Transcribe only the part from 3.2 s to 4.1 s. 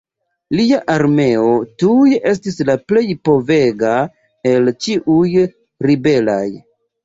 povega